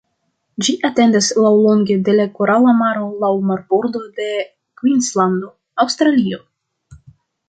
Ĝi 0.67 0.73
etendas 0.87 1.25
laŭlonge 1.41 1.97
de 2.07 2.15
la 2.19 2.23
Korala 2.39 2.73
Maro 2.79 3.05
laŭ 3.23 3.29
marbordo 3.49 4.01
de 4.21 4.29
Kvinslando, 4.81 5.51
Aŭstralio. 5.85 6.41